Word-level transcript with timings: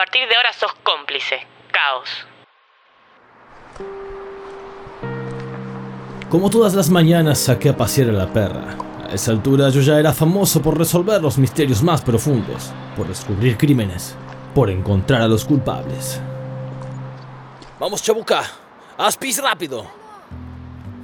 partir 0.00 0.26
de 0.26 0.34
ahora 0.34 0.50
sos 0.54 0.72
cómplice. 0.82 1.46
Caos. 1.70 2.08
Como 6.30 6.48
todas 6.48 6.72
las 6.72 6.88
mañanas 6.88 7.38
saqué 7.38 7.68
a 7.68 7.76
pasear 7.76 8.08
a 8.08 8.12
la 8.12 8.32
perra. 8.32 8.78
A 9.10 9.12
esa 9.12 9.32
altura 9.32 9.68
yo 9.68 9.82
ya 9.82 9.98
era 9.98 10.14
famoso 10.14 10.62
por 10.62 10.78
resolver 10.78 11.20
los 11.20 11.36
misterios 11.36 11.82
más 11.82 12.00
profundos, 12.00 12.72
por 12.96 13.08
descubrir 13.08 13.58
crímenes, 13.58 14.16
por 14.54 14.70
encontrar 14.70 15.20
a 15.20 15.28
los 15.28 15.44
culpables. 15.44 16.18
Vamos, 17.78 18.02
Chabuca, 18.02 18.42
haz 18.96 19.18
pis 19.18 19.42
rápido. 19.42 19.84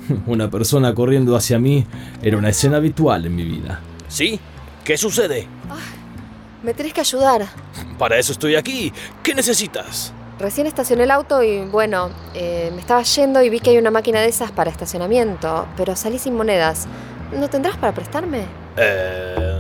Una 0.26 0.48
persona 0.48 0.94
corriendo 0.94 1.36
hacia 1.36 1.58
mí 1.58 1.86
era 2.22 2.38
una 2.38 2.48
escena 2.48 2.78
habitual 2.78 3.26
en 3.26 3.36
mi 3.36 3.44
vida. 3.44 3.78
¿Sí? 4.08 4.40
¿Qué 4.82 4.96
sucede? 4.96 5.46
Me 6.66 6.74
tenés 6.74 6.92
que 6.92 7.00
ayudar. 7.00 7.46
Para 7.96 8.18
eso 8.18 8.32
estoy 8.32 8.56
aquí. 8.56 8.92
¿Qué 9.22 9.36
necesitas? 9.36 10.12
Recién 10.40 10.66
estacioné 10.66 11.04
el 11.04 11.12
auto 11.12 11.40
y 11.44 11.60
bueno, 11.60 12.10
eh, 12.34 12.72
me 12.74 12.80
estaba 12.80 13.02
yendo 13.02 13.40
y 13.40 13.48
vi 13.50 13.60
que 13.60 13.70
hay 13.70 13.78
una 13.78 13.92
máquina 13.92 14.20
de 14.20 14.26
esas 14.26 14.50
para 14.50 14.68
estacionamiento, 14.68 15.68
pero 15.76 15.94
salí 15.94 16.18
sin 16.18 16.34
monedas. 16.34 16.88
¿No 17.32 17.48
tendrás 17.48 17.76
para 17.76 17.94
prestarme? 17.94 18.46
Eh... 18.76 19.55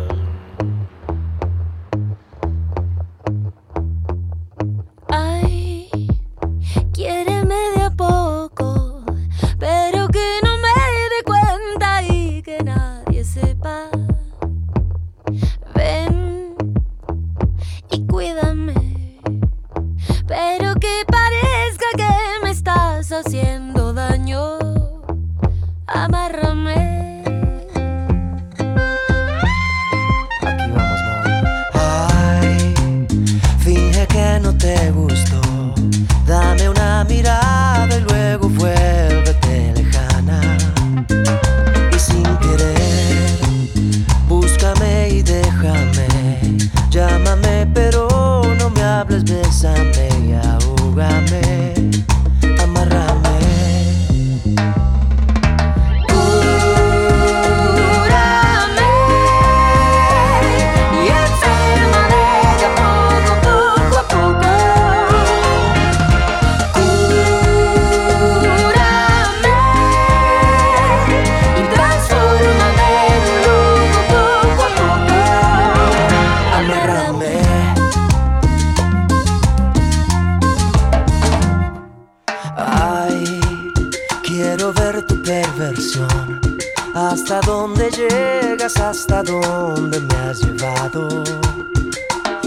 Hasta 87.08 87.40
dónde 87.42 87.88
llegas, 87.90 88.76
hasta 88.78 89.22
dónde 89.22 90.00
me 90.00 90.14
has 90.16 90.40
llevado. 90.40 91.22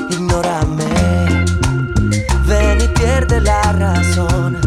Ignórame, 0.10 1.46
ven 2.46 2.82
y 2.82 2.88
pierde 2.90 3.40
la 3.40 3.62
razón. 3.72 4.58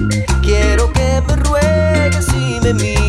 Quiero 0.41 0.91
que 0.95 1.23
me 1.27 1.37
ruegues 1.37 2.27
y 2.35 2.59
me 2.63 2.73
mires 2.73 3.02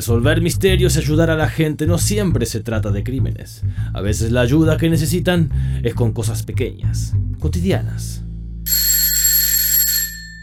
resolver 0.00 0.40
misterios 0.40 0.96
y 0.96 0.98
ayudar 0.98 1.28
a 1.28 1.36
la 1.36 1.50
gente 1.50 1.86
no 1.86 1.98
siempre 1.98 2.46
se 2.46 2.60
trata 2.60 2.90
de 2.90 3.04
crímenes. 3.04 3.62
A 3.92 4.00
veces 4.00 4.32
la 4.32 4.40
ayuda 4.40 4.78
que 4.78 4.88
necesitan 4.88 5.50
es 5.84 5.92
con 5.92 6.14
cosas 6.14 6.42
pequeñas, 6.42 7.12
cotidianas. 7.38 8.24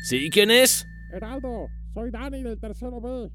¿Sí? 0.03 0.29
¿Quién 0.31 0.51
es? 0.51 0.85
Heraldo, 1.11 1.69
soy 1.91 2.11
Dani 2.11 2.43
del 2.43 2.59
tercero 2.59 3.01
B. 3.01 3.31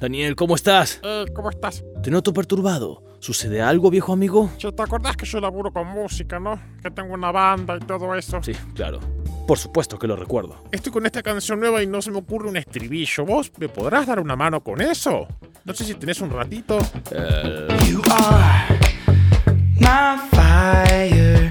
Daniel, 0.00 0.34
¿cómo 0.34 0.56
estás? 0.56 1.00
Eh, 1.04 1.26
¿cómo 1.32 1.50
estás? 1.50 1.84
Te 2.02 2.10
noto 2.10 2.32
perturbado. 2.32 3.04
¿Sucede 3.20 3.62
algo, 3.62 3.88
viejo 3.88 4.12
amigo? 4.12 4.50
Che, 4.58 4.72
¿te 4.72 4.82
acordás 4.82 5.16
que 5.16 5.26
yo 5.26 5.40
laburo 5.40 5.72
con 5.72 5.86
música, 5.86 6.40
no? 6.40 6.60
Que 6.82 6.90
tengo 6.90 7.14
una 7.14 7.30
banda 7.30 7.76
y 7.76 7.86
todo 7.86 8.16
eso. 8.16 8.42
Sí, 8.42 8.52
claro. 8.74 8.98
Por 9.46 9.58
supuesto 9.58 9.98
que 9.98 10.08
lo 10.08 10.16
recuerdo. 10.16 10.56
Estoy 10.72 10.92
con 10.92 11.06
esta 11.06 11.22
canción 11.22 11.60
nueva 11.60 11.82
y 11.82 11.86
no 11.86 12.02
se 12.02 12.10
me 12.10 12.18
ocurre 12.18 12.48
un 12.48 12.56
estribillo. 12.56 13.24
¿Vos 13.24 13.52
me 13.58 13.68
podrás 13.68 14.06
dar 14.06 14.18
una 14.18 14.34
mano 14.34 14.60
con 14.60 14.80
eso? 14.80 15.28
No 15.64 15.72
sé 15.72 15.84
si 15.84 15.94
tenés 15.94 16.20
un 16.20 16.30
ratito. 16.30 16.78
You 17.88 18.02
are 18.10 18.78
my 19.78 20.18
fire, 20.32 21.48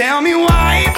Tell 0.00 0.22
me 0.22 0.34
why 0.34 0.89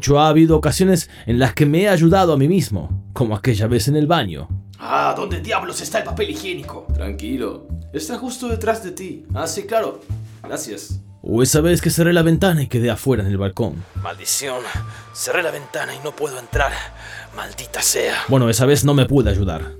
hecho, 0.00 0.18
ha 0.18 0.28
habido 0.28 0.56
ocasiones 0.56 1.10
en 1.26 1.38
las 1.38 1.52
que 1.52 1.66
me 1.66 1.82
he 1.82 1.88
ayudado 1.88 2.32
a 2.32 2.38
mí 2.38 2.48
mismo, 2.48 3.04
como 3.12 3.36
aquella 3.36 3.66
vez 3.66 3.86
en 3.86 3.96
el 3.96 4.06
baño. 4.06 4.48
Ah, 4.78 5.12
¿dónde 5.14 5.40
diablos 5.40 5.82
está 5.82 5.98
el 5.98 6.04
papel 6.04 6.30
higiénico? 6.30 6.86
Tranquilo, 6.94 7.68
está 7.92 8.16
justo 8.16 8.48
detrás 8.48 8.82
de 8.82 8.92
ti. 8.92 9.26
Ah, 9.34 9.46
sí, 9.46 9.64
claro. 9.64 10.00
Gracias. 10.42 11.00
O 11.22 11.42
esa 11.42 11.60
vez 11.60 11.82
que 11.82 11.90
cerré 11.90 12.14
la 12.14 12.22
ventana 12.22 12.62
y 12.62 12.66
quedé 12.66 12.90
afuera 12.90 13.22
en 13.22 13.28
el 13.28 13.36
balcón. 13.36 13.84
Maldición, 14.02 14.62
cerré 15.12 15.42
la 15.42 15.50
ventana 15.50 15.94
y 15.94 15.98
no 16.02 16.16
puedo 16.16 16.38
entrar. 16.38 16.72
Maldita 17.36 17.82
sea. 17.82 18.14
Bueno, 18.28 18.48
esa 18.48 18.64
vez 18.64 18.86
no 18.86 18.94
me 18.94 19.04
pude 19.04 19.28
ayudar. 19.28 19.79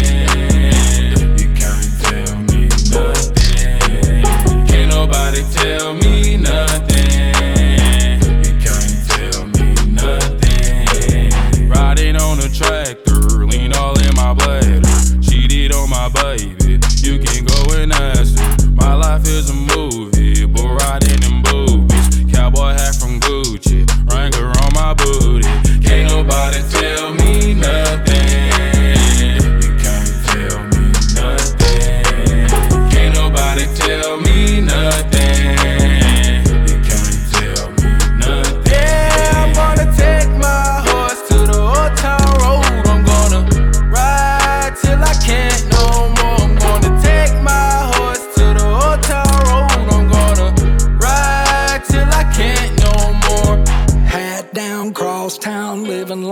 tell 5.49 5.93
me 5.93 6.10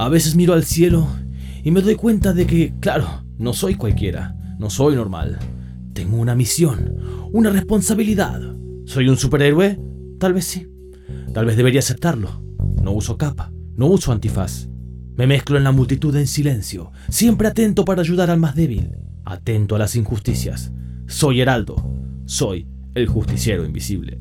A 0.00 0.08
veces 0.08 0.34
miro 0.34 0.54
al 0.54 0.64
cielo 0.64 1.06
y 1.62 1.70
me 1.72 1.82
doy 1.82 1.94
cuenta 1.94 2.32
de 2.32 2.46
que, 2.46 2.72
claro, 2.80 3.22
no 3.36 3.52
soy 3.52 3.74
cualquiera, 3.74 4.34
no 4.58 4.70
soy 4.70 4.96
normal. 4.96 5.38
Tengo 5.92 6.16
una 6.16 6.34
misión, 6.34 7.28
una 7.32 7.50
responsabilidad. 7.50 8.40
¿Soy 8.86 9.10
un 9.10 9.18
superhéroe? 9.18 9.78
Tal 10.18 10.32
vez 10.32 10.46
sí. 10.46 10.66
Tal 11.34 11.44
vez 11.44 11.58
debería 11.58 11.80
aceptarlo. 11.80 12.42
No 12.80 12.92
uso 12.92 13.18
capa, 13.18 13.52
no 13.76 13.88
uso 13.88 14.10
antifaz. 14.10 14.70
Me 15.16 15.26
mezclo 15.26 15.58
en 15.58 15.64
la 15.64 15.72
multitud 15.72 16.16
en 16.16 16.26
silencio, 16.26 16.92
siempre 17.10 17.48
atento 17.48 17.84
para 17.84 18.00
ayudar 18.00 18.30
al 18.30 18.40
más 18.40 18.54
débil, 18.54 18.92
atento 19.26 19.76
a 19.76 19.78
las 19.78 19.96
injusticias. 19.96 20.72
Soy 21.08 21.42
Heraldo, 21.42 21.76
soy 22.24 22.66
el 22.94 23.06
justiciero 23.06 23.66
invisible. 23.66 24.18